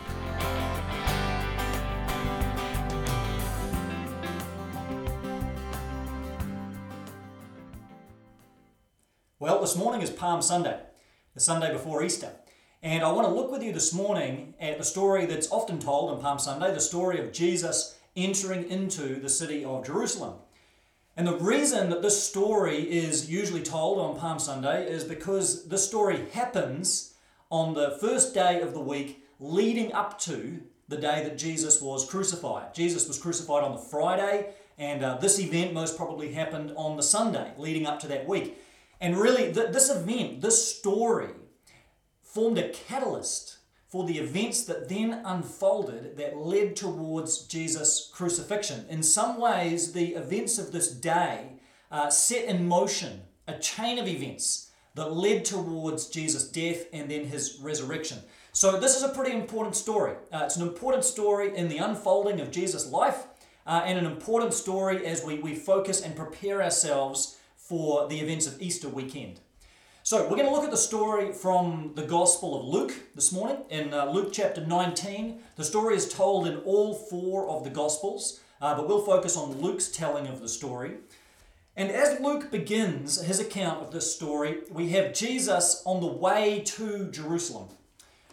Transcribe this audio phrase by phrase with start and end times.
[9.37, 10.79] Well, this morning is Palm Sunday,
[11.35, 12.31] the Sunday before Easter.
[12.81, 16.09] And I want to look with you this morning at the story that's often told
[16.09, 20.35] on Palm Sunday the story of Jesus entering into the city of Jerusalem.
[21.17, 25.87] And the reason that this story is usually told on Palm Sunday is because this
[25.87, 27.13] story happens
[27.49, 32.09] on the first day of the week leading up to the day that Jesus was
[32.09, 32.73] crucified.
[32.73, 37.03] Jesus was crucified on the Friday, and uh, this event most probably happened on the
[37.03, 38.61] Sunday leading up to that week.
[38.99, 41.29] And really, th- this event, this story,
[42.21, 43.57] formed a catalyst
[43.95, 48.85] for the events that then unfolded that led towards Jesus' crucifixion.
[48.89, 51.53] In some ways, the events of this day
[51.89, 57.23] uh, set in motion a chain of events that led towards Jesus' death and then
[57.23, 58.17] his resurrection.
[58.51, 60.15] So, this is a pretty important story.
[60.29, 63.27] Uh, it's an important story in the unfolding of Jesus' life
[63.65, 68.45] uh, and an important story as we, we focus and prepare ourselves for the events
[68.45, 69.39] of Easter weekend.
[70.07, 73.57] So, we're going to look at the story from the Gospel of Luke this morning.
[73.71, 78.39] In uh, Luke chapter 19, the story is told in all four of the Gospels,
[78.61, 80.97] uh, but we'll focus on Luke's telling of the story.
[81.75, 86.61] And as Luke begins his account of this story, we have Jesus on the way
[86.65, 87.69] to Jerusalem.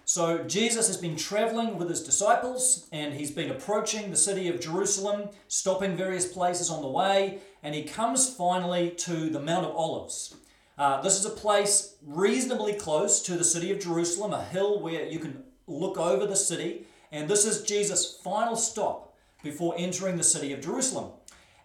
[0.05, 4.61] So, Jesus has been traveling with his disciples and he's been approaching the city of
[4.61, 9.75] Jerusalem, stopping various places on the way, and he comes finally to the Mount of
[9.75, 10.35] Olives.
[10.79, 15.07] Uh, this is a place reasonably close to the city of Jerusalem, a hill where
[15.07, 20.23] you can look over the city, and this is Jesus' final stop before entering the
[20.25, 21.11] city of Jerusalem.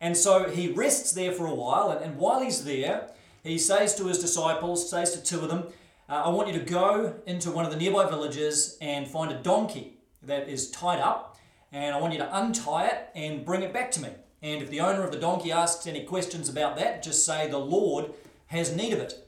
[0.01, 3.09] And so he rests there for a while, and, and while he's there,
[3.43, 5.67] he says to his disciples, says to two of them,
[6.09, 9.41] uh, I want you to go into one of the nearby villages and find a
[9.41, 11.37] donkey that is tied up,
[11.71, 14.09] and I want you to untie it and bring it back to me.
[14.41, 17.57] And if the owner of the donkey asks any questions about that, just say, The
[17.57, 18.11] Lord
[18.47, 19.27] has need of it.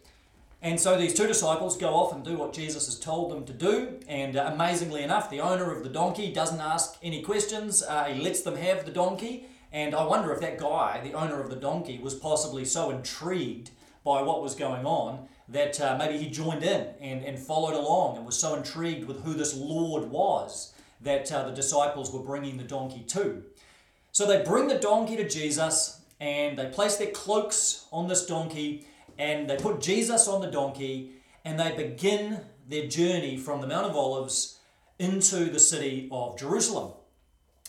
[0.62, 3.53] And so these two disciples go off and do what Jesus has told them to
[3.53, 4.00] do.
[4.07, 7.81] And uh, amazingly enough, the owner of the donkey doesn't ask any questions.
[7.81, 9.46] Uh, he lets them have the donkey.
[9.72, 13.69] And I wonder if that guy, the owner of the donkey, was possibly so intrigued
[14.03, 18.18] by what was going on that uh, maybe he joined in and, and followed along
[18.18, 22.58] and was so intrigued with who this Lord was that uh, the disciples were bringing
[22.58, 23.44] the donkey to.
[24.12, 28.85] So they bring the donkey to Jesus and they place their cloaks on this donkey
[29.19, 31.12] and they put Jesus on the donkey
[31.46, 34.59] and they begin their journey from the Mount of Olives
[34.97, 36.94] into the city of Jerusalem.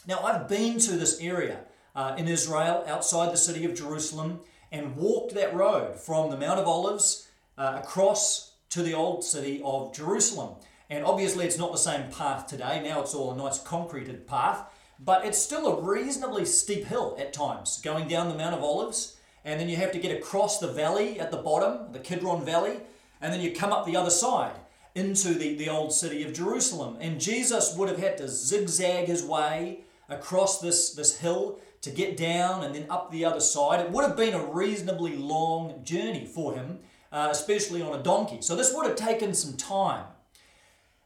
[0.06, 1.60] Now, I've been to this area
[1.94, 4.40] uh, in Israel outside the city of Jerusalem
[4.72, 7.28] and walked that road from the Mount of Olives
[7.58, 10.54] uh, across to the old city of Jerusalem.
[10.88, 12.80] And obviously, it's not the same path today.
[12.82, 14.64] Now it's all a nice concreted path,
[14.98, 19.16] but it's still a reasonably steep hill at times going down the Mount of Olives
[19.44, 22.78] and then you have to get across the valley at the bottom, the Kidron Valley,
[23.20, 24.56] and then you come up the other side
[24.94, 26.96] into the, the old city of Jerusalem.
[27.00, 32.16] And Jesus would have had to zigzag his way across this, this hill to get
[32.16, 33.80] down and then up the other side.
[33.80, 36.80] It would have been a reasonably long journey for him,
[37.12, 38.38] uh, especially on a donkey.
[38.40, 40.04] So this would have taken some time.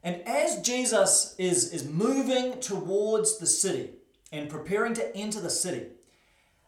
[0.02, 3.90] And as Jesus is, is moving towards the city
[4.32, 5.86] and preparing to enter the city,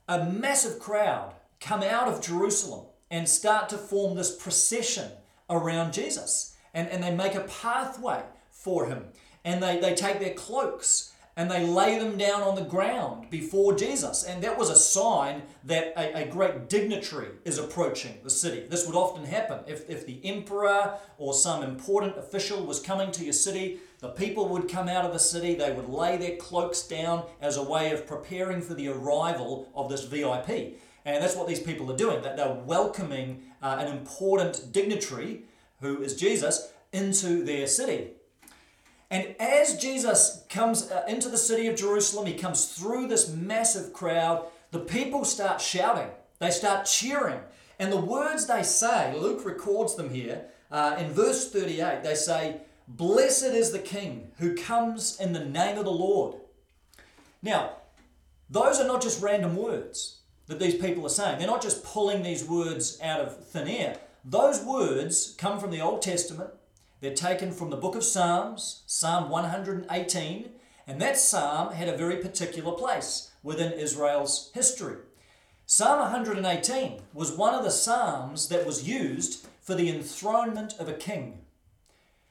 [0.08, 5.10] a massive crowd come out of Jerusalem and start to form this procession
[5.48, 6.56] around Jesus.
[6.74, 9.04] And, and they make a pathway for him.
[9.44, 13.74] And they, they take their cloaks and they lay them down on the ground before
[13.74, 14.24] Jesus.
[14.24, 18.66] And that was a sign that a, a great dignitary is approaching the city.
[18.70, 19.60] This would often happen.
[19.66, 24.48] If, if the emperor or some important official was coming to your city, the people
[24.48, 27.92] would come out of the city, they would lay their cloaks down as a way
[27.92, 30.78] of preparing for the arrival of this VIP.
[31.06, 35.44] And that's what these people are doing, that they're welcoming uh, an important dignitary,
[35.80, 38.08] who is Jesus, into their city.
[39.08, 43.92] And as Jesus comes uh, into the city of Jerusalem, he comes through this massive
[43.92, 46.08] crowd, the people start shouting,
[46.40, 47.38] they start cheering.
[47.78, 52.02] And the words they say, Luke records them here uh, in verse 38.
[52.02, 52.56] They say,
[52.88, 56.34] Blessed is the King who comes in the name of the Lord.
[57.42, 57.76] Now,
[58.50, 60.16] those are not just random words
[60.46, 61.38] that these people are saying.
[61.38, 63.98] They're not just pulling these words out of thin air.
[64.24, 66.50] Those words come from the Old Testament.
[67.00, 70.50] They're taken from the book of Psalms, Psalm 118,
[70.86, 74.96] and that psalm had a very particular place within Israel's history.
[75.66, 80.92] Psalm 118 was one of the psalms that was used for the enthronement of a
[80.92, 81.40] king.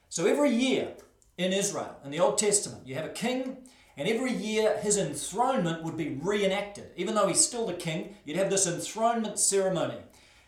[0.08, 0.94] So every year
[1.36, 3.58] in Israel, in the Old Testament, you have a king,
[3.96, 6.90] and every year his enthronement would be reenacted.
[6.96, 9.98] Even though he's still the king, you'd have this enthronement ceremony.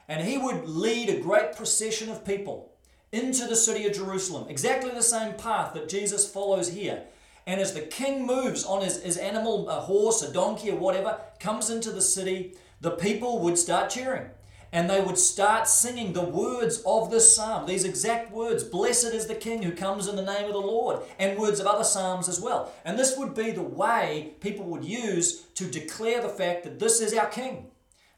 [0.08, 2.72] And he would lead a great procession of people
[3.10, 7.04] into the city of Jerusalem, exactly the same path that Jesus follows here.
[7.46, 11.18] And as the king moves on his, his animal, a horse, a donkey, or whatever,
[11.40, 14.26] comes into the city, the people would start cheering.
[14.72, 19.26] And they would start singing the words of this psalm, these exact words Blessed is
[19.26, 22.28] the King who comes in the name of the Lord, and words of other psalms
[22.28, 22.72] as well.
[22.84, 27.00] And this would be the way people would use to declare the fact that this
[27.00, 27.70] is our King.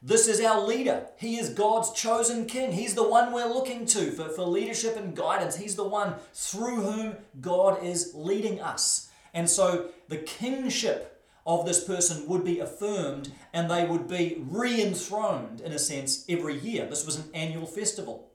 [0.03, 1.05] This is our leader.
[1.17, 2.71] He is God's chosen king.
[2.71, 5.57] He's the one we're looking to for, for leadership and guidance.
[5.57, 9.11] He's the one through whom God is leading us.
[9.35, 11.20] And so the kingship
[11.59, 16.25] of this person would be affirmed and they would be re enthroned, in a sense,
[16.29, 16.85] every year.
[16.85, 18.29] This was an annual festival.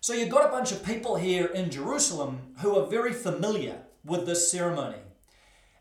[0.00, 4.26] So you've got a bunch of people here in Jerusalem who are very familiar with
[4.26, 4.98] this ceremony.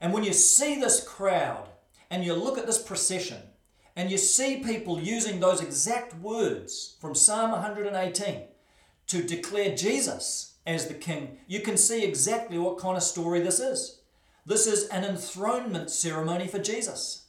[0.02, 1.70] And when you see this crowd
[2.10, 3.42] and you look at this procession,
[3.98, 8.44] and you see people using those exact words from Psalm 118
[9.08, 13.60] to declare Jesus as the king, you can see exactly what kind of story this
[13.60, 13.97] is.
[14.48, 17.26] This is an enthronement ceremony for Jesus.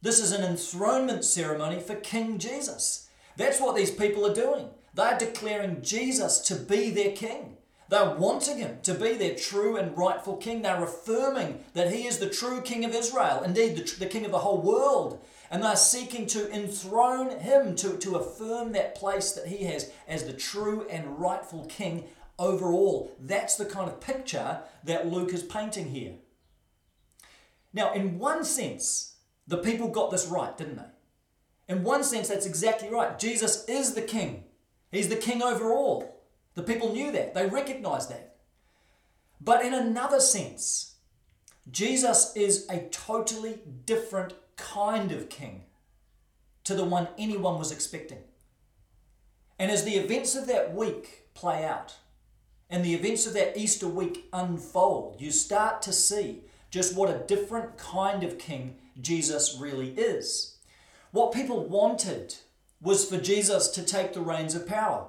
[0.00, 3.10] This is an enthronement ceremony for King Jesus.
[3.36, 4.70] That's what these people are doing.
[4.94, 7.58] They're declaring Jesus to be their king.
[7.90, 10.62] They're wanting him to be their true and rightful king.
[10.62, 14.30] They're affirming that he is the true king of Israel, indeed, the, the king of
[14.30, 19.48] the whole world and they're seeking to enthrone him, to, to affirm that place that
[19.48, 22.04] he has as the true and rightful king
[22.38, 23.12] over all.
[23.20, 26.14] That's the kind of picture that Luke is painting here.
[27.72, 29.16] Now, in one sense,
[29.46, 30.82] the people got this right, didn't they?
[31.68, 33.18] In one sense, that's exactly right.
[33.18, 34.44] Jesus is the king,
[34.90, 36.22] he's the king over all.
[36.54, 38.36] The people knew that, they recognized that.
[39.40, 40.96] But in another sense,
[41.70, 45.64] Jesus is a totally different kind of king
[46.64, 48.18] to the one anyone was expecting.
[49.58, 51.96] And as the events of that week play out,
[52.68, 56.42] and the events of that Easter week unfold, you start to see
[56.72, 60.56] just what a different kind of king Jesus really is.
[61.12, 62.34] What people wanted
[62.80, 65.06] was for Jesus to take the reins of power.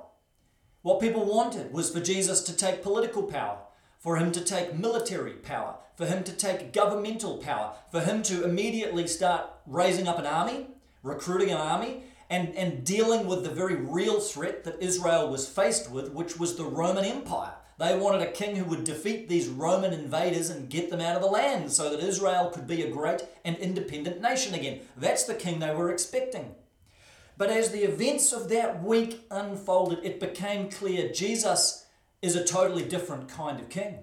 [0.83, 3.57] What people wanted was for Jesus to take political power
[4.03, 8.43] for him to take military power, for him to take governmental power, for him to
[8.43, 10.67] immediately start raising up an army,
[11.03, 15.89] recruiting an army, and, and dealing with the very real threat that Israel was faced
[15.89, 17.53] with, which was the Roman Empire.
[17.79, 21.21] They wanted a king who would defeat these Roman invaders and get them out of
[21.21, 24.81] the land so that Israel could be a great and independent nation again.
[24.95, 26.55] That's the king they were expecting.
[27.37, 31.87] But as the events of that week unfolded, it became clear Jesus
[32.21, 33.99] is a totally different kind of king.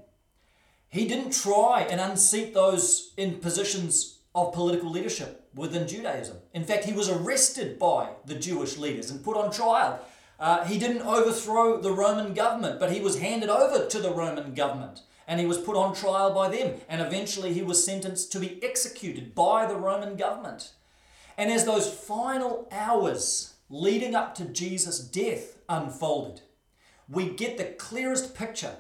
[0.88, 6.38] He didn't try and unseat those in positions of political leadership within Judaism.
[6.52, 10.04] In fact, he was arrested by the Jewish leaders and put on trial.
[10.40, 14.54] Uh, he didn't overthrow the Roman government, but he was handed over to the Roman
[14.54, 16.80] government and he was put on trial by them.
[16.88, 20.72] And eventually he was sentenced to be executed by the Roman government.
[21.38, 26.40] And as those final hours leading up to Jesus' death unfolded,
[27.08, 28.74] we get the clearest picture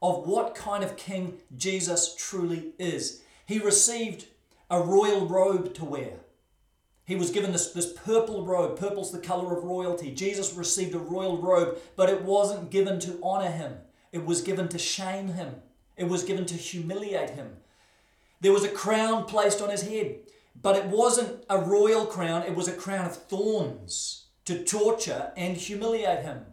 [0.00, 3.22] of what kind of king Jesus truly is.
[3.44, 4.28] He received
[4.70, 6.20] a royal robe to wear.
[7.04, 8.78] He was given this, this purple robe.
[8.78, 10.12] Purple's the color of royalty.
[10.12, 13.74] Jesus received a royal robe, but it wasn't given to honor him,
[14.12, 15.56] it was given to shame him,
[15.96, 17.56] it was given to humiliate him.
[18.40, 20.16] There was a crown placed on his head,
[20.60, 25.56] but it wasn't a royal crown, it was a crown of thorns to torture and
[25.56, 26.46] humiliate him.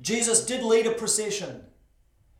[0.00, 1.64] Jesus did lead a procession,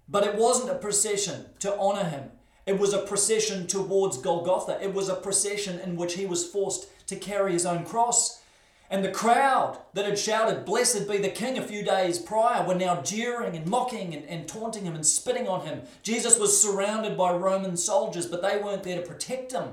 [0.08, 2.30] but it wasn't a procession to honor him.
[2.64, 4.78] It was a procession towards Golgotha.
[4.82, 8.40] It was a procession in which he was forced to carry his own cross.
[8.88, 12.74] And the crowd that had shouted, Blessed be the King, a few days prior, were
[12.74, 15.82] now jeering and mocking and, and taunting him and spitting on him.
[16.02, 19.70] Jesus was surrounded by Roman soldiers, but they weren't there to protect him.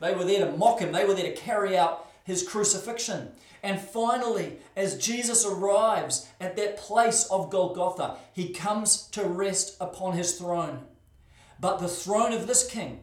[0.00, 3.32] They were there to mock him, they were there to carry out his crucifixion.
[3.62, 10.16] And finally, as Jesus arrives at that place of Golgotha, he comes to rest upon
[10.16, 10.84] his throne.
[11.64, 13.00] But the throne of this king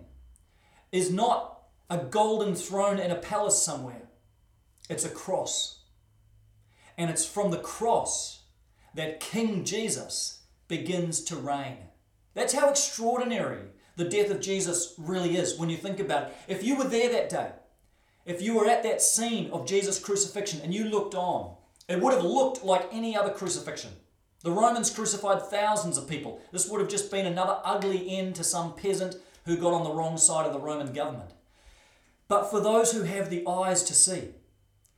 [0.91, 4.03] is not a golden throne in a palace somewhere,
[4.87, 5.79] it's a cross.
[6.95, 8.43] And it's from the cross
[8.93, 11.77] that King Jesus begins to reign.
[12.35, 13.63] That's how extraordinary
[13.95, 16.35] the death of Jesus really is when you think about it.
[16.47, 17.53] If you were there that day,
[18.25, 21.55] if you were at that scene of Jesus' crucifixion and you looked on,
[21.89, 23.93] it would have looked like any other crucifixion.
[24.43, 26.41] The Romans crucified thousands of people.
[26.51, 29.93] This would have just been another ugly end to some peasant who got on the
[29.93, 31.31] wrong side of the Roman government.
[32.27, 34.29] But for those who have the eyes to see,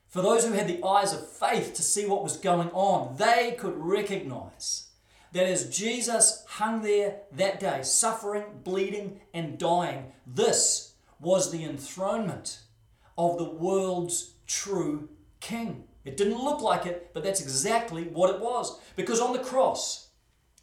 [0.07, 3.55] for those who had the eyes of faith to see what was going on, they
[3.57, 4.89] could recognize
[5.31, 12.59] that as Jesus hung there that day, suffering, bleeding, and dying, this was the enthronement
[13.17, 15.09] of the world's true
[15.39, 15.85] king.
[16.05, 18.79] It didn't look like it, but that's exactly what it was.
[18.95, 20.09] Because on the cross,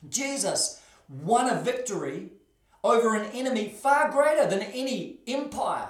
[0.08, 2.32] Jesus won a victory
[2.84, 5.88] over an enemy far greater than any empire,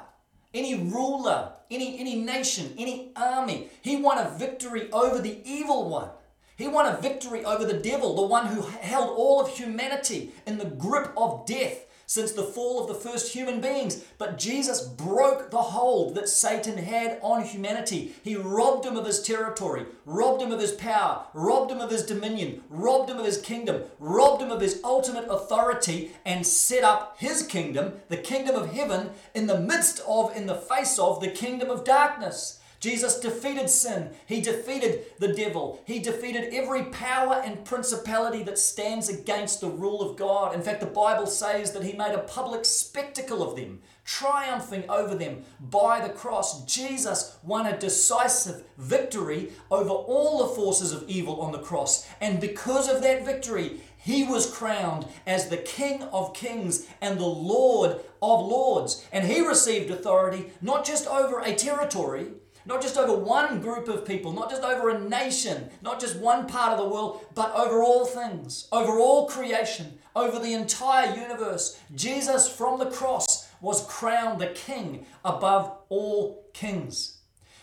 [0.55, 3.69] any ruler, any, any nation, any army.
[3.83, 6.11] He won a victory over the evil one.
[6.57, 10.59] He won a victory over the devil, the one who held all of humanity in
[10.59, 14.03] the grip of death since the fall of the first human beings.
[14.19, 18.17] But Jesus broke the hold that Satan had on humanity.
[18.25, 22.05] He robbed him of his territory, robbed him of his power, robbed him of his
[22.05, 27.15] dominion, robbed him of his kingdom, robbed him of his ultimate authority, and set up
[27.21, 31.31] his kingdom, the kingdom of heaven, in the midst of, in the face of, the
[31.31, 32.60] kingdom of darkness.
[32.81, 34.11] Jesus defeated sin.
[34.27, 35.83] He defeated the devil.
[35.85, 40.55] He defeated every power and principality that stands against the rule of God.
[40.55, 45.15] In fact, the Bible says that he made a public spectacle of them, triumphing over
[45.15, 46.65] them by the cross.
[46.65, 52.09] Jesus won a decisive victory over all the forces of evil on the cross.
[52.19, 57.27] And because of that victory, he was crowned as the King of Kings and the
[57.27, 59.07] Lord of Lords.
[59.13, 62.29] And he received authority not just over a territory,
[62.67, 66.47] not just over one group of people, not just over a nation, not just one
[66.47, 71.79] part of the world, but over all things, over all creation, over the entire universe.
[71.95, 77.19] Jesus from the cross was crowned the king above all kings.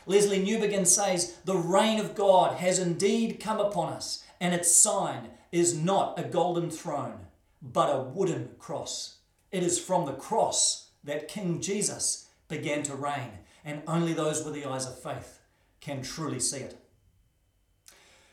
[0.07, 5.29] Lesslie Newbigin says, The reign of God has indeed come upon us, and its sign
[5.51, 7.27] is not a golden throne,
[7.61, 9.17] but a wooden cross.
[9.51, 13.31] It is from the cross that King Jesus began to reign
[13.67, 15.41] and only those with the eyes of faith
[15.81, 16.79] can truly see it.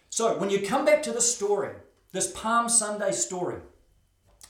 [0.08, 1.72] So, when you come back to the story,
[2.12, 3.60] this Palm Sunday story,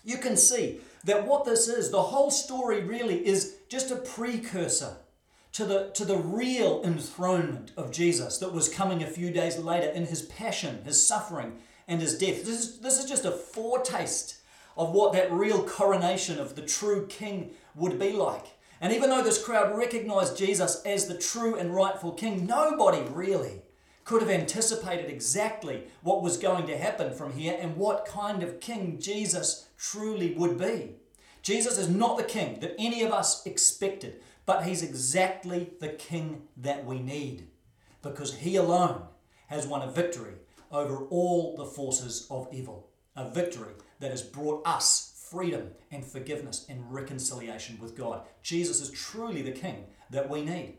[0.05, 4.97] you can see that what this is, the whole story really is just a precursor
[5.53, 9.88] to the, to the real enthronement of Jesus that was coming a few days later
[9.88, 11.55] in his passion, his suffering,
[11.88, 12.45] and his death.
[12.45, 14.37] This is, this is just a foretaste
[14.76, 18.49] of what that real coronation of the true king would be like.
[18.81, 23.62] And even though this crowd recognized Jesus as the true and rightful king, nobody really
[24.04, 28.61] could have anticipated exactly what was going to happen from here and what kind of
[28.61, 30.97] king Jesus truly would be.
[31.43, 36.43] Jesus is not the king that any of us expected, but he's exactly the king
[36.57, 37.49] that we need
[38.02, 39.02] because he alone
[39.49, 40.35] has won a victory
[40.71, 42.88] over all the forces of evil.
[43.16, 45.03] A victory that has brought us
[45.35, 48.23] freedom and forgiveness and reconciliation with God.
[48.43, 50.75] Jesus is truly the King that we need.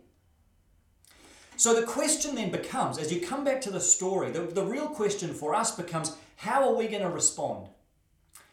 [1.58, 4.88] So the question then becomes, as you come back to the story, the, the real
[4.88, 7.68] question for us becomes how are we going to respond?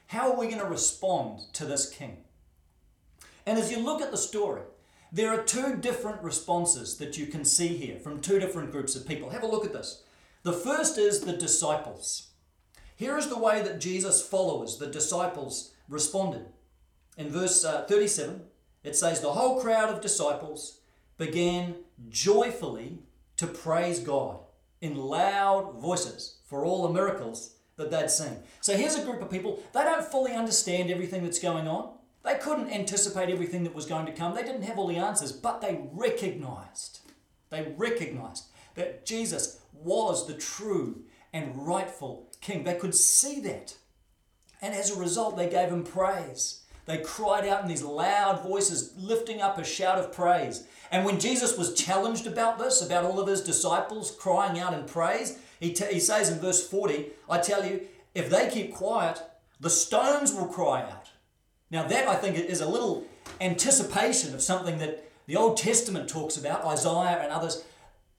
[0.09, 2.19] How are we going to respond to this King?
[3.47, 4.63] And as you look at the story,
[5.13, 9.07] there are two different responses that you can see here from two different groups of
[9.07, 9.31] people.
[9.31, 10.03] Have a look at this.
[10.43, 12.29] The first is the disciples.
[12.97, 16.47] Here is the way that Jesus' followers, the disciples, responded.
[17.17, 18.41] In verse uh, 37,
[18.83, 20.81] it says, The whole crowd of disciples
[21.19, 21.77] began
[22.09, 22.99] joyfully
[23.37, 24.41] to praise God
[24.81, 28.39] in loud voices for all the miracles that they'd seen.
[28.61, 31.93] So here's a group of people, they don't fully understand everything that's going on.
[32.25, 34.35] They couldn't anticipate everything that was going to come.
[34.35, 37.01] They didn't have all the answers, but they recognized,
[37.51, 42.63] they recognized that Jesus was the true and rightful king.
[42.63, 43.75] They could see that.
[44.63, 46.61] And as a result, they gave him praise.
[46.87, 50.67] They cried out in these loud voices, lifting up a shout of praise.
[50.91, 54.85] And when Jesus was challenged about this, about all of his disciples crying out in
[54.85, 59.21] praise, he, t- he says in verse 40, I tell you, if they keep quiet,
[59.61, 61.11] the stones will cry out.
[61.71, 63.07] Now, that I think is a little
[63.41, 67.65] anticipation of something that the Old Testament talks about, Isaiah and others,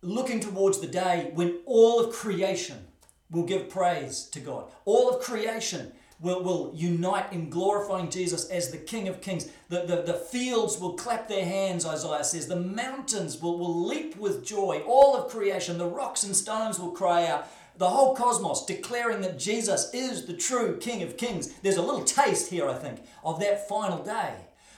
[0.02, 2.88] looking towards the day when all of creation
[3.30, 4.72] will give praise to God.
[4.86, 5.92] All of creation
[6.24, 9.50] will, will unite in glorifying Jesus as the King of Kings.
[9.70, 12.48] The, the, the fields will clap their hands, Isaiah says.
[12.48, 14.82] The mountains will, will leap with joy.
[14.88, 17.48] All of creation, the rocks and stones will cry out.
[17.78, 21.52] The whole cosmos declaring that Jesus is the true King of Kings.
[21.62, 24.34] There's a little taste here, I think, of that final day.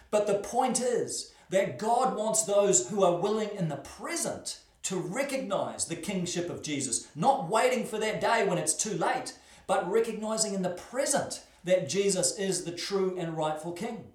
[0.09, 4.97] But the point is that God wants those who are willing in the present to
[4.97, 9.33] recognize the kingship of Jesus, not waiting for that day when it's too late,
[9.67, 14.05] but recognizing in the present that Jesus is the true and rightful king.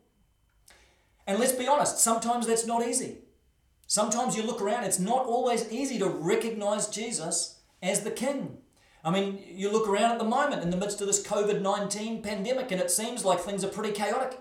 [1.27, 3.19] And let's be honest, sometimes that's not easy.
[3.87, 8.59] Sometimes you look around, it's not always easy to recognize Jesus as the king.
[9.05, 12.23] I mean, you look around at the moment in the midst of this COVID 19
[12.23, 14.39] pandemic, and it seems like things are pretty chaotic.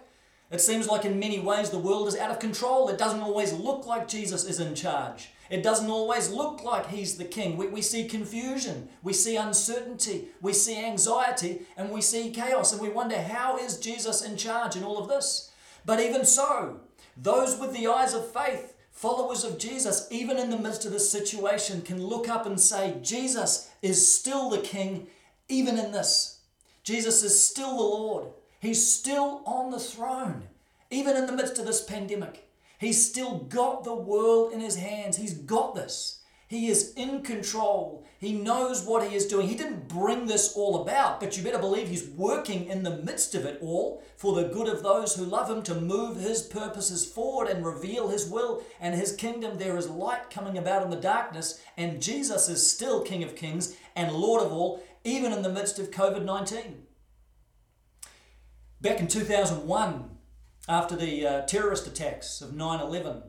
[0.52, 2.90] It seems like in many ways the world is out of control.
[2.90, 5.30] It doesn't always look like Jesus is in charge.
[5.50, 7.58] It doesn't always look like he's the king.
[7.58, 12.82] We, we see confusion, we see uncertainty, we see anxiety, and we see chaos, and
[12.82, 15.52] we wonder how is Jesus in charge in all of this?
[15.86, 16.82] But even so,
[17.18, 21.12] those with the eyes of faith, followers of Jesus, even in the midst of this
[21.12, 25.08] situation, can look up and say, Jesus is still the king,
[25.48, 26.42] even in this.
[26.84, 28.28] Jesus is still the Lord.
[28.60, 30.44] He's still on the throne,
[30.92, 32.50] even in the midst of this pandemic.
[32.78, 35.18] He's still got the world in his hands.
[35.18, 36.20] He's got this.
[36.50, 38.06] He is in control.
[38.18, 39.48] He knows what he is doing.
[39.48, 43.36] He didn't bring this all about, but you better believe he's working in the midst
[43.36, 47.06] of it all for the good of those who love him to move his purposes
[47.06, 49.58] forward and reveal his will and his kingdom.
[49.58, 53.78] There is light coming about in the darkness, and Jesus is still King of Kings
[53.96, 56.88] and Lord of all, even in the midst of COVID 19.
[58.82, 60.10] Back in 2001,
[60.70, 63.24] after the uh, terrorist attacks of 9 11,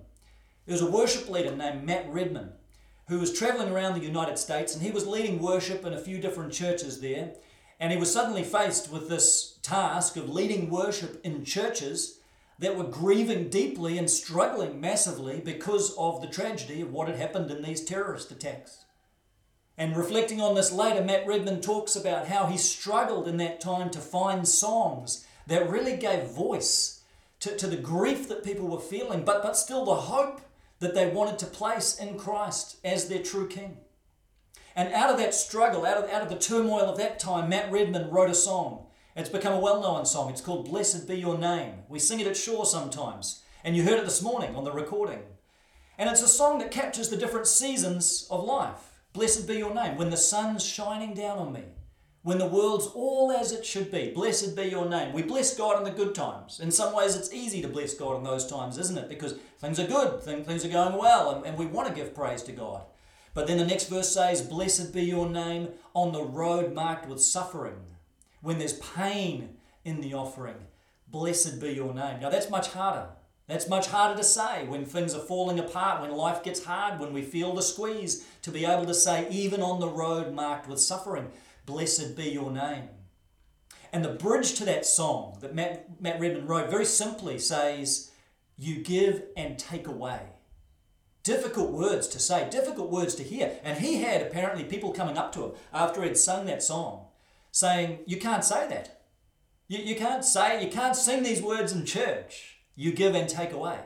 [0.64, 2.52] there was a worship leader named Matt Redman
[3.08, 6.18] who was traveling around the United States and he was leading worship in a few
[6.18, 7.32] different churches there.
[7.80, 12.20] And he was suddenly faced with this task of leading worship in churches
[12.60, 17.50] that were grieving deeply and struggling massively because of the tragedy of what had happened
[17.50, 18.84] in these terrorist attacks.
[19.76, 23.90] And reflecting on this later, Matt Redman talks about how he struggled in that time
[23.90, 27.02] to find songs that really gave voice
[27.40, 30.40] to, to the grief that people were feeling, but, but still the hope
[30.78, 33.78] that they wanted to place in Christ as their true king.
[34.76, 37.72] And out of that struggle, out of, out of the turmoil of that time, Matt
[37.72, 38.86] Redman wrote a song.
[39.16, 40.30] It's become a well known song.
[40.30, 41.74] It's called Blessed Be Your Name.
[41.88, 43.42] We sing it at shore sometimes.
[43.64, 45.22] And you heard it this morning on the recording.
[45.98, 49.02] And it's a song that captures the different seasons of life.
[49.12, 49.98] Blessed be your name.
[49.98, 51.64] When the sun's shining down on me,
[52.22, 54.10] when the world's all as it should be.
[54.10, 55.12] Blessed be your name.
[55.12, 56.60] We bless God in the good times.
[56.60, 59.08] In some ways, it's easy to bless God in those times, isn't it?
[59.08, 62.42] Because things are good, things are going well, and, and we want to give praise
[62.44, 62.82] to God.
[63.32, 67.22] But then the next verse says, Blessed be your name on the road marked with
[67.22, 67.76] suffering.
[68.42, 70.56] When there's pain in the offering,
[71.08, 72.20] blessed be your name.
[72.20, 73.08] Now that's much harder.
[73.46, 77.12] That's much harder to say when things are falling apart, when life gets hard, when
[77.12, 80.78] we feel the squeeze, to be able to say, even on the road marked with
[80.78, 81.30] suffering.
[81.66, 82.88] Blessed be your name.
[83.92, 88.10] And the bridge to that song that Matt, Matt Redman wrote very simply says,
[88.56, 90.20] You give and take away.
[91.22, 93.58] Difficult words to say, difficult words to hear.
[93.62, 97.06] And he had apparently people coming up to him after he'd sung that song
[97.52, 99.02] saying, You can't say that.
[99.68, 102.58] You, you can't say, you can't sing these words in church.
[102.74, 103.80] You give and take away.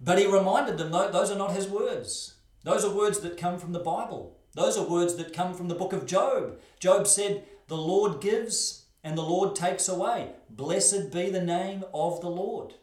[0.00, 2.34] But he reminded them, those are not his words.
[2.64, 4.39] Those are words that come from the Bible.
[4.54, 6.58] Those are words that come from the book of Job.
[6.78, 10.32] Job said, The Lord gives and the Lord takes away.
[10.48, 12.74] Blessed be the name of the Lord.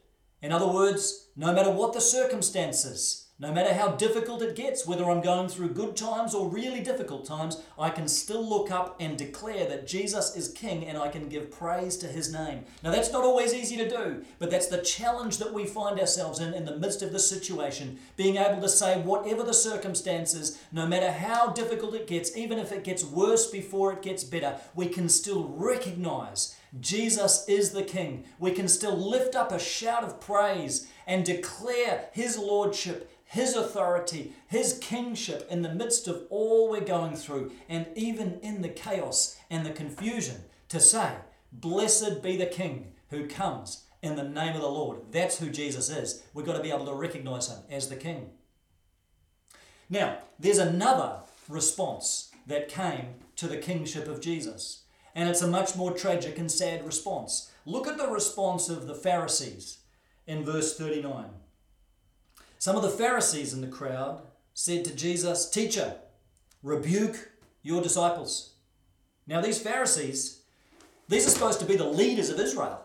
[0.42, 5.06] In other words, no matter what the circumstances, no matter how difficult it gets, whether
[5.06, 9.16] I'm going through good times or really difficult times, I can still look up and
[9.16, 12.66] declare that Jesus is King and I can give praise to His name.
[12.84, 16.40] Now, that's not always easy to do, but that's the challenge that we find ourselves
[16.40, 18.00] in in the midst of this situation.
[18.16, 22.72] Being able to say, whatever the circumstances, no matter how difficult it gets, even if
[22.72, 28.26] it gets worse before it gets better, we can still recognize Jesus is the King.
[28.40, 34.32] We can still lift up a shout of praise and declare His Lordship his authority,
[34.48, 39.38] His kingship in the midst of all we're going through, and even in the chaos
[39.50, 41.16] and the confusion, to say,
[41.52, 45.00] Blessed be the King who comes in the name of the Lord.
[45.12, 46.24] That's who Jesus is.
[46.34, 48.30] We've got to be able to recognize Him as the King.
[49.90, 55.76] Now, there's another response that came to the kingship of Jesus, and it's a much
[55.76, 57.52] more tragic and sad response.
[57.66, 59.80] Look at the response of the Pharisees
[60.26, 61.26] in verse 39.
[62.60, 64.22] Some of the Pharisees in the crowd
[64.54, 65.96] said to Jesus, Teacher,
[66.64, 68.54] rebuke your disciples.
[69.28, 70.42] Now, these Pharisees,
[71.08, 72.84] these are supposed to be the leaders of Israel.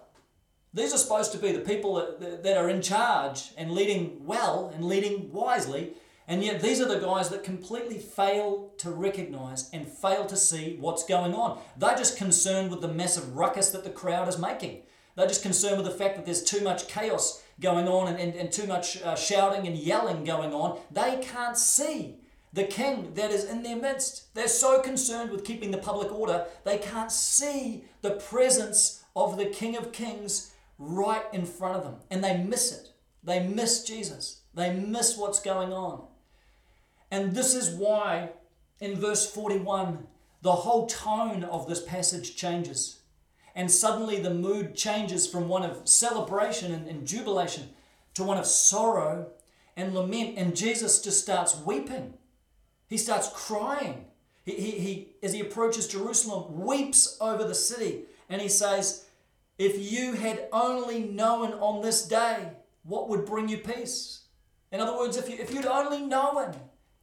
[0.74, 4.84] These are supposed to be the people that, are in charge and leading well and
[4.84, 5.92] leading wisely.
[6.28, 10.76] And yet, these are the guys that completely fail to recognize and fail to see
[10.80, 11.60] what's going on.
[11.78, 14.82] They're just concerned with the massive ruckus that the crowd is making.
[15.14, 18.34] They're just concerned with the fact that there's too much chaos going on and, and,
[18.34, 22.16] and too much uh, shouting and yelling going on, they can't see
[22.52, 24.34] the king that is in their midst.
[24.34, 29.46] They're so concerned with keeping the public order, they can't see the presence of the
[29.46, 31.96] King of Kings right in front of them.
[32.10, 32.90] And they miss it.
[33.22, 34.40] They miss Jesus.
[34.54, 36.04] They miss what's going on.
[37.10, 38.30] And this is why
[38.80, 40.06] in verse 41,
[40.42, 43.01] the whole tone of this passage changes.
[43.54, 47.70] And suddenly the mood changes from one of celebration and, and jubilation
[48.14, 49.28] to one of sorrow
[49.76, 50.38] and lament.
[50.38, 52.14] And Jesus just starts weeping.
[52.88, 54.06] He starts crying.
[54.44, 59.06] He, he, he, as he approaches Jerusalem, weeps over the city and he says,
[59.58, 62.48] If you had only known on this day
[62.84, 64.22] what would bring you peace.
[64.72, 66.54] In other words, if, you, if you'd only known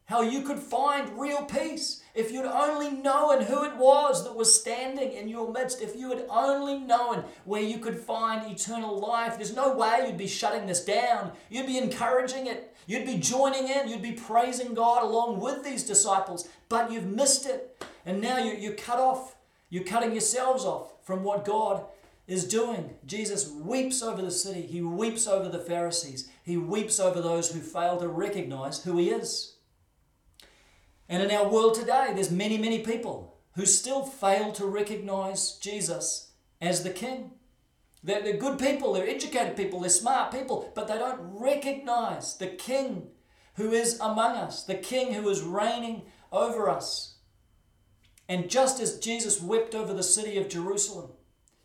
[0.09, 4.59] how you could find real peace, if you'd only known who it was that was
[4.59, 9.35] standing in your midst, if you had only known where you could find eternal life,
[9.35, 11.31] there's no way you'd be shutting this down.
[11.51, 12.75] You'd be encouraging it.
[12.87, 13.87] You'd be joining in.
[13.87, 17.85] You'd be praising God along with these disciples, but you've missed it.
[18.03, 19.35] And now you're, you're cut off.
[19.69, 21.85] You're cutting yourselves off from what God
[22.25, 22.95] is doing.
[23.05, 24.63] Jesus weeps over the city.
[24.63, 26.31] He weeps over the Pharisees.
[26.43, 29.53] He weeps over those who fail to recognize who He is.
[31.09, 36.31] And in our world today, there's many, many people who still fail to recognize Jesus
[36.61, 37.31] as the King.
[38.03, 42.47] They're, they're good people, they're educated people, they're smart people, but they don't recognize the
[42.47, 43.07] King
[43.55, 47.15] who is among us, the King who is reigning over us.
[48.29, 51.11] And just as Jesus wept over the city of Jerusalem,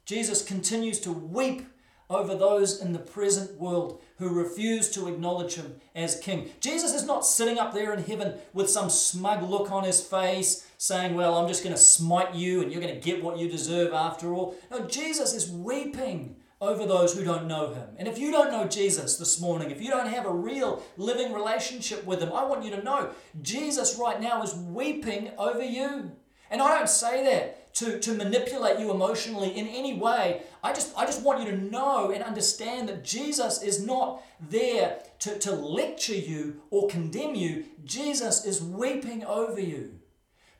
[0.06, 1.66] Jesus continues to weep
[2.10, 6.50] over those in the present world who refuse to acknowledge him as king.
[6.60, 10.66] Jesus is not sitting up there in heaven with some smug look on his face
[10.78, 13.48] saying, Well, I'm just going to smite you and you're going to get what you
[13.48, 14.56] deserve after all.
[14.70, 17.88] No, Jesus is weeping over those who don't know him.
[17.98, 21.32] And if you don't know Jesus this morning, if you don't have a real living
[21.32, 23.10] relationship with him, I want you to know
[23.42, 26.12] Jesus right now is weeping over you.
[26.50, 30.42] And I don't say that to, to manipulate you emotionally in any way.
[30.62, 35.00] I just, I just want you to know and understand that Jesus is not there
[35.20, 37.64] to, to lecture you or condemn you.
[37.84, 39.98] Jesus is weeping over you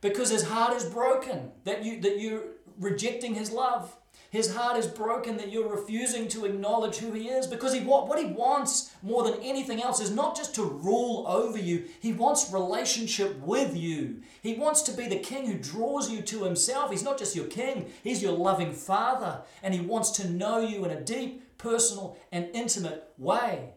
[0.01, 2.43] because his heart is broken that, you, that you're
[2.79, 3.95] rejecting his love.
[4.35, 8.09] His heart is broken that you're refusing to acknowledge who He is because he, what,
[8.09, 12.11] what He wants more than anything else is not just to rule over you, He
[12.11, 14.23] wants relationship with you.
[14.43, 16.91] He wants to be the King who draws you to Himself.
[16.91, 20.83] He's not just your King, He's your loving Father, and He wants to know you
[20.83, 23.69] in a deep, personal, and intimate way.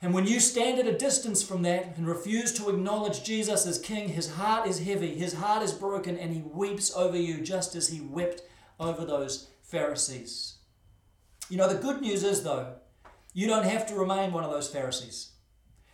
[0.00, 3.78] And when you stand at a distance from that and refuse to acknowledge Jesus as
[3.78, 7.76] King, his heart is heavy, his heart is broken, and he weeps over you just
[7.76, 8.42] as he wept
[8.80, 10.58] over those Pharisees.
[11.48, 12.74] You know, the good news is, though,
[13.32, 15.30] you don't have to remain one of those Pharisees.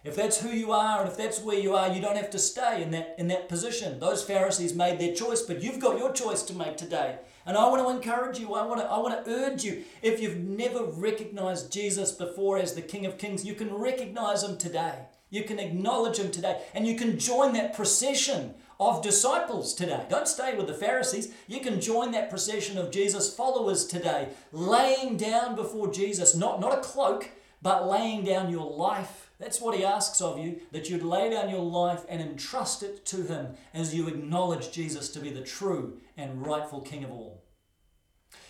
[0.03, 2.41] If that's who you are and if that's where you are, you don't have to
[2.41, 4.01] stay in that, in that position.
[4.01, 7.19] Those Pharisees made their choice, but you've got your choice to make today.
[7.47, 9.85] And I want to encourage you, I want to, I want to urge you.
[10.03, 14.59] If you've never recognized Jesus before as the King of Kings, you can recognize him
[14.59, 15.07] today.
[15.31, 16.61] You can acknowledge him today.
[16.75, 20.07] And you can join that procession of disciples today.
[20.09, 21.33] Don't stay with the Pharisees.
[21.47, 26.79] You can join that procession of Jesus' followers today, laying down before Jesus, not, not
[26.79, 29.31] a cloak, but laying down your life.
[29.41, 33.05] That's what he asks of you, that you'd lay down your life and entrust it
[33.07, 37.45] to him as you acknowledge Jesus to be the true and rightful King of all.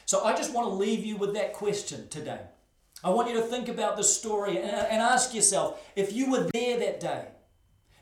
[0.05, 2.41] So I just want to leave you with that question today.
[3.05, 6.49] I want you to think about the story and, and ask yourself if you were
[6.53, 7.27] there that day,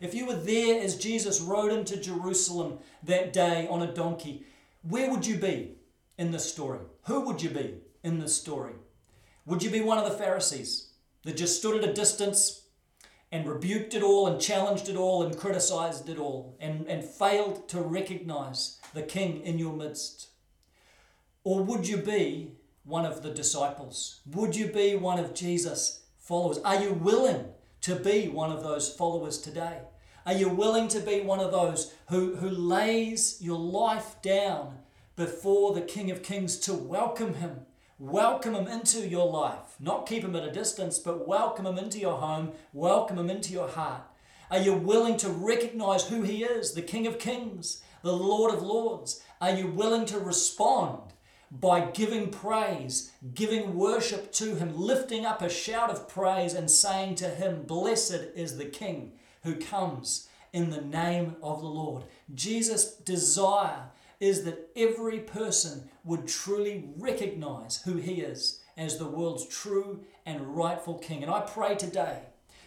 [0.01, 4.45] if you were there as Jesus rode into Jerusalem that day on a donkey,
[4.83, 5.77] where would you be
[6.19, 6.81] in this story?
[7.05, 8.75] Who would you be in this story?
[9.47, 10.91] Would you be one of the Pharisees
[11.23, 12.63] that just stood at a distance
[13.33, 17.69] and rebuked it all and challenged it all and criticized it all and, and failed
[17.69, 20.29] to recognize the King in your midst?
[21.43, 22.53] Or would you be
[22.85, 24.21] one of the disciples?
[24.27, 26.59] Would you be one of Jesus' followers?
[26.59, 27.47] Are you willing
[27.87, 29.79] to be one of those followers today?
[30.27, 34.79] Are you willing to be one of those who, who lays your life down
[35.14, 37.61] before the King of Kings to welcome him?
[38.01, 39.77] Welcome him into your life.
[39.79, 43.53] Not keep him at a distance, but welcome him into your home, welcome him into
[43.53, 44.03] your heart.
[44.51, 48.64] Are you willing to recognize who he is, the King of Kings, the Lord of
[48.64, 49.22] Lords?
[49.40, 51.06] Are you willing to respond
[51.51, 57.17] by giving praise, giving worship to Him, lifting up a shout of praise and saying
[57.17, 62.05] to Him, Blessed is the King who comes in the name of the Lord.
[62.35, 69.47] Jesus' desire is that every person would truly recognize who He is as the world's
[69.47, 71.23] true and rightful King.
[71.23, 72.21] And I pray today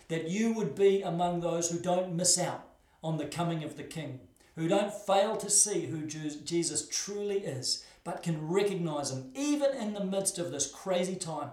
[0.08, 2.68] that you would be among those who don't miss out
[3.04, 4.20] on the coming of the King,
[4.56, 9.93] who don't fail to see who Jesus truly is, but can recognize him even in
[9.93, 11.52] the midst of this crazy time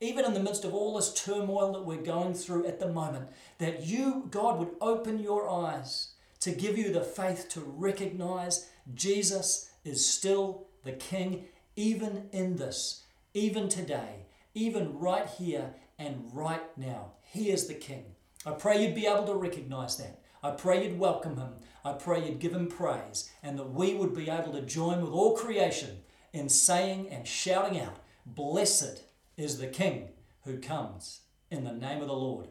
[0.00, 3.28] even in the midst of all this turmoil that we're going through at the moment,
[3.58, 9.70] that you, God, would open your eyes to give you the faith to recognize Jesus
[9.84, 17.12] is still the King, even in this, even today, even right here and right now.
[17.22, 18.04] He is the King.
[18.44, 20.20] I pray you'd be able to recognize that.
[20.46, 21.54] I pray you'd welcome him.
[21.84, 25.10] I pray you'd give him praise, and that we would be able to join with
[25.10, 29.02] all creation in saying and shouting out, Blessed
[29.36, 30.10] is the King
[30.44, 32.46] who comes in the name of the Lord.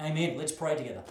[0.00, 0.38] Amen.
[0.38, 1.02] Let's pray together.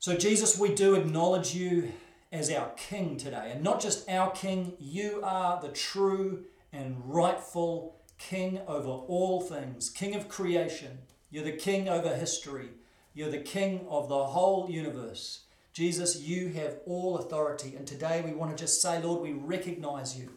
[0.00, 1.92] So, Jesus, we do acknowledge you
[2.32, 3.52] as our King today.
[3.54, 9.88] And not just our King, you are the true and rightful King over all things,
[9.88, 10.98] King of creation.
[11.30, 12.70] You're the King over history.
[13.18, 15.40] You're the King of the whole universe.
[15.72, 17.74] Jesus, you have all authority.
[17.76, 20.30] And today we want to just say, Lord, we recognize you.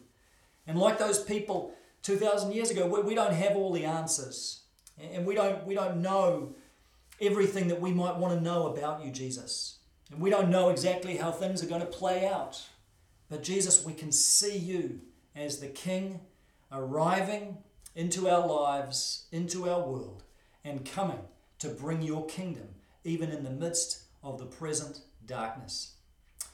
[0.65, 2.88] And like those people 2,000 years ago.
[2.88, 4.62] We, we don't have all the answers.
[5.00, 6.56] And we don't, we don't know
[7.22, 9.78] everything that we might want to know about you, Jesus.
[10.12, 12.63] And we don't know exactly how things are going to play out.
[13.30, 15.02] But Jesus, we can see you
[15.36, 16.20] as the King
[16.72, 17.60] arriving
[17.96, 20.24] into our lives, into our world,
[20.63, 21.20] and coming
[21.62, 22.67] to bring your kingdom,
[23.04, 25.95] even in the midst of the present darkness.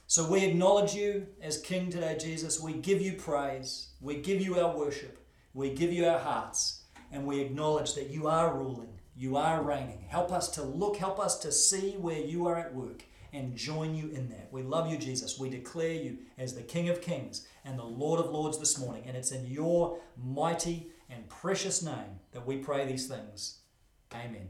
[0.05, 2.61] So we acknowledge you as King today, Jesus.
[2.61, 3.89] We give you praise.
[3.99, 5.17] We give you our worship.
[5.53, 10.03] We give you our hearts and we acknowledge that you are ruling, you are reigning.
[10.07, 13.95] Help us to look, help us to see where you are at work and join
[13.95, 14.49] you in that.
[14.51, 15.39] We love you, Jesus.
[15.39, 19.03] We declare you as the King of Kings and the Lord of Lords this morning.
[19.07, 23.59] And it's in your mighty and precious name that we pray these things.
[24.13, 24.49] Amen.